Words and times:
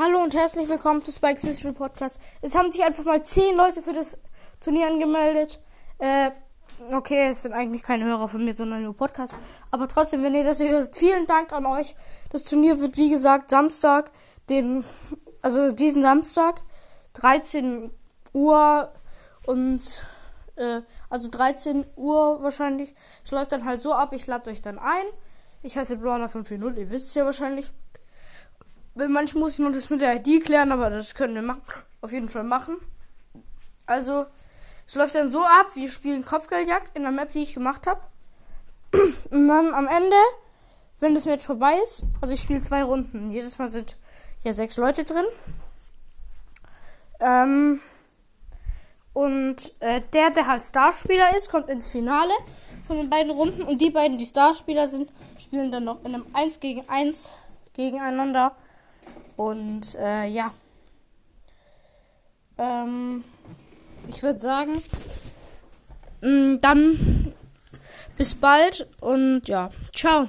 Hallo 0.00 0.22
und 0.22 0.32
herzlich 0.32 0.68
willkommen 0.68 1.04
zu 1.04 1.10
Spikes 1.10 1.42
Mystery 1.42 1.72
Podcast. 1.72 2.20
Es 2.40 2.54
haben 2.54 2.70
sich 2.70 2.84
einfach 2.84 3.02
mal 3.02 3.20
zehn 3.20 3.56
Leute 3.56 3.82
für 3.82 3.92
das 3.92 4.16
Turnier 4.60 4.86
angemeldet. 4.86 5.60
Äh, 5.98 6.30
okay, 6.92 7.30
es 7.30 7.42
sind 7.42 7.52
eigentlich 7.52 7.82
keine 7.82 8.04
Hörer 8.04 8.28
von 8.28 8.44
mir, 8.44 8.56
sondern 8.56 8.84
nur 8.84 8.94
Podcast. 8.94 9.36
Aber 9.72 9.88
trotzdem, 9.88 10.22
wenn 10.22 10.36
ihr 10.36 10.44
das 10.44 10.60
hört, 10.60 10.94
vielen 10.94 11.26
Dank 11.26 11.52
an 11.52 11.66
euch. 11.66 11.96
Das 12.30 12.44
Turnier 12.44 12.78
wird, 12.78 12.96
wie 12.96 13.10
gesagt, 13.10 13.50
Samstag, 13.50 14.12
den, 14.48 14.84
also 15.42 15.72
diesen 15.72 16.02
Samstag, 16.02 16.60
13 17.14 17.90
Uhr 18.34 18.92
und, 19.46 20.00
äh, 20.54 20.82
also 21.10 21.26
13 21.28 21.84
Uhr 21.96 22.40
wahrscheinlich. 22.40 22.94
Es 23.24 23.32
läuft 23.32 23.50
dann 23.50 23.64
halt 23.64 23.82
so 23.82 23.94
ab, 23.94 24.12
ich 24.12 24.28
lade 24.28 24.48
euch 24.48 24.62
dann 24.62 24.78
ein. 24.78 25.06
Ich 25.64 25.76
heiße 25.76 25.96
Brawler540, 25.96 26.76
ihr 26.76 26.90
wisst 26.92 27.08
es 27.08 27.14
ja 27.16 27.24
wahrscheinlich. 27.24 27.72
Manchmal 29.06 29.44
muss 29.44 29.52
ich 29.52 29.58
noch 29.60 29.72
das 29.72 29.90
mit 29.90 30.00
der 30.00 30.16
ID 30.16 30.44
klären, 30.44 30.72
aber 30.72 30.90
das 30.90 31.14
können 31.14 31.34
wir 31.34 31.42
machen. 31.42 31.62
Auf 32.00 32.12
jeden 32.12 32.28
Fall 32.28 32.42
machen. 32.42 32.76
Also, 33.86 34.26
es 34.86 34.94
läuft 34.94 35.14
dann 35.14 35.30
so 35.30 35.44
ab, 35.44 35.66
wir 35.74 35.90
spielen 35.90 36.24
Kopfgeldjagd 36.24 36.96
in 36.96 37.02
der 37.02 37.12
Map, 37.12 37.32
die 37.32 37.42
ich 37.42 37.54
gemacht 37.54 37.86
habe. 37.86 38.00
Und 39.30 39.48
dann 39.48 39.74
am 39.74 39.86
Ende, 39.86 40.16
wenn 41.00 41.14
das 41.14 41.26
Match 41.26 41.44
vorbei 41.44 41.78
ist, 41.82 42.06
also 42.20 42.34
ich 42.34 42.40
spiele 42.40 42.60
zwei 42.60 42.82
Runden. 42.82 43.30
Jedes 43.30 43.58
Mal 43.58 43.68
sind 43.68 43.96
ja 44.42 44.52
sechs 44.52 44.76
Leute 44.76 45.04
drin. 45.04 45.26
Ähm, 47.20 47.80
und 49.12 49.56
äh, 49.80 50.00
der, 50.12 50.30
der 50.30 50.46
halt 50.46 50.62
Starspieler 50.62 51.36
ist, 51.36 51.50
kommt 51.50 51.68
ins 51.68 51.88
Finale 51.88 52.32
von 52.86 52.96
den 52.96 53.10
beiden 53.10 53.32
Runden. 53.32 53.62
Und 53.62 53.80
die 53.80 53.90
beiden, 53.90 54.16
die 54.16 54.26
Starspieler 54.26 54.86
sind, 54.86 55.10
spielen 55.38 55.72
dann 55.72 55.84
noch 55.84 56.04
in 56.04 56.14
einem 56.14 56.26
1 56.32 56.60
gegen 56.60 56.88
1 56.88 57.32
gegeneinander. 57.74 58.54
Und 59.38 59.94
äh, 59.94 60.26
ja. 60.26 60.52
Ähm, 62.58 63.22
ich 64.08 64.20
würde 64.20 64.40
sagen, 64.40 64.82
mh, 66.22 66.28
mm, 66.28 66.58
dann 66.60 67.32
bis 68.16 68.34
bald 68.34 68.88
und 69.00 69.46
ja, 69.46 69.70
ciao. 69.94 70.26